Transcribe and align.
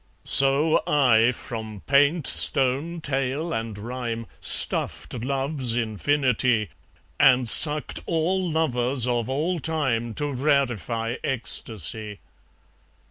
So 0.25 0.81
I, 0.87 1.31
from 1.31 1.81
paint, 1.85 2.25
stone, 2.25 3.01
tale, 3.01 3.53
and 3.53 3.77
rhyme, 3.77 4.25
Stuffed 4.39 5.13
love's 5.13 5.77
infinity, 5.77 6.71
And 7.19 7.47
sucked 7.47 7.99
all 8.07 8.49
lovers 8.51 9.05
of 9.05 9.29
all 9.29 9.59
time 9.59 10.15
To 10.15 10.33
rarify 10.33 11.17
ecstasy. 11.23 12.17